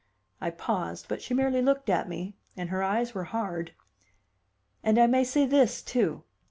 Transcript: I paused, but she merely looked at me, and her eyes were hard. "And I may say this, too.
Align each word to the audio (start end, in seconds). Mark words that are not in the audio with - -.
I 0.41 0.49
paused, 0.49 1.05
but 1.07 1.21
she 1.21 1.35
merely 1.35 1.61
looked 1.61 1.87
at 1.87 2.09
me, 2.09 2.35
and 2.57 2.69
her 2.71 2.81
eyes 2.81 3.13
were 3.13 3.25
hard. 3.25 3.75
"And 4.81 4.97
I 4.97 5.05
may 5.05 5.23
say 5.23 5.45
this, 5.45 5.83
too. 5.83 6.23